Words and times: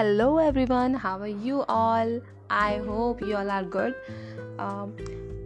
hello 0.00 0.38
everyone, 0.38 0.94
how 0.94 1.18
are 1.20 1.26
you 1.26 1.62
all? 1.68 2.20
I 2.48 2.78
hope 2.78 3.20
you 3.20 3.36
all 3.36 3.50
are 3.50 3.64
good. 3.64 3.94
Um, 4.58 4.94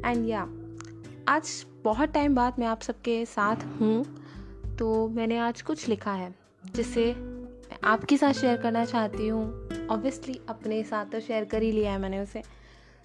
and 0.04 0.28
yeah, 0.28 0.46
आज 1.28 1.64
बहुत 1.84 2.12
time 2.12 2.34
बाद 2.34 2.58
मैं 2.58 2.66
आप 2.66 2.80
सबके 2.80 3.24
साथ 3.26 3.64
हूँ। 3.80 4.04
तो 4.78 5.08
मैंने 5.08 5.38
आज 5.38 5.62
कुछ 5.62 5.88
लिखा 5.88 6.12
है 6.12 6.34
जिसे 6.74 7.04
मैं 7.14 7.78
आपके 7.84 8.16
साथ 8.16 8.32
शेयर 8.32 8.56
करना 8.56 8.84
चाहती 8.84 9.28
हूँ। 9.28 9.86
ऑब्वियसली 9.90 10.40
अपने 10.48 10.82
साथ 10.82 11.06
तो 11.06 11.20
शेयर 11.20 11.44
कर 11.44 11.62
ही 11.62 11.72
लिया 11.72 11.92
है 11.92 11.98
मैंने 11.98 12.20
उसे। 12.20 12.42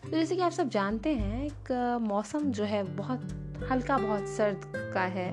तो 0.04 0.12
जैसे 0.12 0.36
कि 0.36 0.42
आप 0.42 0.52
सब 0.52 0.70
जानते 0.70 1.14
हैं 1.14 1.46
एक 1.46 1.72
मौसम 2.02 2.52
जो 2.52 2.64
है 2.64 2.84
बहुत 2.96 3.28
हल्का 3.72 3.98
बहुत 3.98 4.28
सर्द 4.28 4.72
का 4.94 5.06
है। 5.18 5.32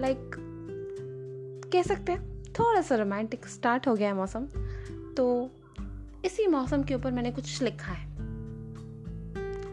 लाइक 0.00 0.18
like, 0.18 1.72
कह 1.72 1.82
सकते 1.82 2.12
हैं 2.12 2.44
थोड़ा 2.58 2.80
सा 2.80 2.96
रोमांटिक 2.96 3.46
स्टार्ट 3.46 3.88
हो 3.88 3.94
गया 3.94 4.08
है 4.08 4.14
मौसम। 4.14 4.48
तो 5.16 5.50
इसी 6.24 6.46
मौसम 6.46 6.82
के 6.82 6.94
ऊपर 6.94 7.10
मैंने 7.10 7.30
कुछ 7.30 7.62
लिखा 7.62 7.92
है। 7.92 8.06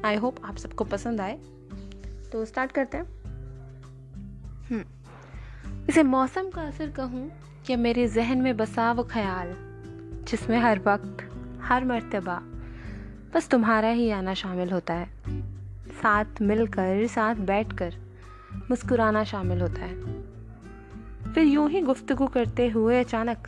आई 0.06 0.16
होप 0.16 0.46
आप 0.46 0.56
सबको 0.56 0.84
पसंद 0.84 1.22
आए। 1.22 1.40
तो 2.32 2.46
स्टार्ट 2.46 2.72
करते 2.72 2.98
हैं। 2.98 3.06
हम्म, 4.64 4.84
इसे 5.90 6.04
मौसम 6.04 6.50
का 6.50 6.62
असर 6.62 6.90
कहूँ 6.90 7.32
या 7.70 7.78
मेरे 7.78 8.08
जहन 8.08 8.38
में 8.38 8.58
बसा 8.58 8.92
वो 8.92 9.04
ख्याल 9.04 9.56
जिसमें 10.24 10.60
हर 10.60 10.80
वक्त 10.80 11.18
हर 11.62 11.86
मर्तबा 11.86 12.42
बस 13.34 13.50
तुम्हारा 13.50 13.88
ही 13.88 14.10
आना 14.10 14.34
शामिल 14.34 14.72
होता 14.72 14.94
है। 14.94 15.08
साथ 15.90 16.26
मिलकर 16.42 17.08
साथ 17.08 17.36
बैठकर 17.36 17.96
मुस्कुराना 18.70 19.24
शामिल 19.24 19.62
होता 19.62 19.82
है। 19.82 20.24
फिर 21.34 21.44
यूँ 21.44 21.70
ही 21.70 21.82
गुफ्तगु 21.82 22.28
करते 22.28 22.70
हुए 22.70 23.00
अचानक 23.00 23.48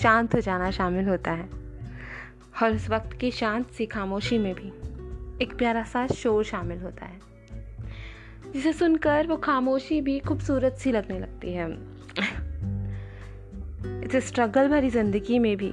शांत 0.00 0.34
हो 0.34 0.40
जाना 0.40 0.70
शामिल 0.70 1.08
होता 1.08 1.30
है। 1.30 1.48
और 2.62 2.74
उस 2.74 2.88
वक्त 2.90 3.12
की 3.12 3.30
शांत 3.30 3.70
सी 3.70 3.86
खामोशी 3.86 4.38
में 4.38 4.54
भी 4.54 4.72
एक 5.44 5.54
प्यारा 5.58 5.82
सा 5.82 6.06
शोर 6.06 6.44
शामिल 6.44 6.78
होता 6.78 7.06
है। 7.06 7.20
जिसे 8.52 8.72
सुनकर 8.72 9.26
वो 9.26 9.36
खामोशी 9.36 10.00
भी 10.00 10.18
खूबसूरत 10.20 10.74
सी 10.74 10.92
लगने 10.92 11.18
लगती 11.18 11.52
है। 11.52 11.70
इस 14.02 14.26
स्ट्रगल 14.26 14.68
भरी 14.68 14.90
ज़िंदगी 14.90 15.38
में 15.38 15.56
भी 15.56 15.72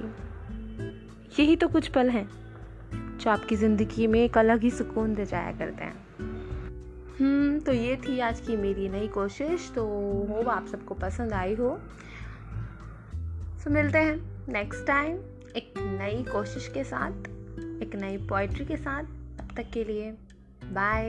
यही 1.38 1.56
तो 1.56 1.68
कुछ 1.68 1.88
पल 1.88 2.10
हैं, 2.10 2.28
जो 3.18 3.30
आपकी 3.30 3.56
ज़िंदगी 3.56 4.06
में 4.06 4.20
एक 4.20 4.38
अलग 4.38 4.62
ही 4.62 4.70
सुकून 4.70 5.14
दे 5.14 5.24
जाया 5.24 5.52
करते 5.52 5.84
हैं। 5.84 5.94
हम्म 7.20 7.58
तो 7.58 7.72
ये 7.72 7.96
थी 7.96 8.18
आज 8.20 8.40
की 8.40 8.56
मेरी 8.56 8.88
नई 8.88 9.08
कोशिश 9.08 9.72
तो 9.74 9.84
होप 10.30 10.48
आप 10.48 10.66
सबको 10.66 10.94
पसंद 10.94 11.32
आई 11.32 11.54
हो। 11.54 11.80
सो 13.60 13.70
मिलते 13.70 13.98
हैं 13.98 14.46
नेक्स्ट 14.48 14.86
टाइम 14.86 15.16
एक 15.56 15.74
नई 15.78 16.22
कोशिश 16.32 16.68
के 16.68 16.84
साथ, 16.84 17.10
एक 17.82 17.90
नई 17.94 18.16
पोइट्री 18.16 18.64
के 18.64 18.76
साथ. 18.76 19.02
तब 19.38 19.48
तक 19.56 19.70
के 19.70 19.84
लिए 19.84 20.10
bye 20.64 21.06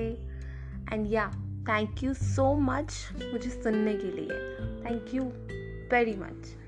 and 0.93 1.07
yeah 1.07 1.27
thank 1.69 2.03
you 2.03 2.13
so 2.13 2.53
much 2.53 3.09
मुझे 3.33 3.49
सुनने 3.49 3.93
के 3.93 4.11
लिए. 4.11 4.29
Thank 4.85 5.05
you 5.13 5.23
very 5.91 6.15
much 6.15 6.60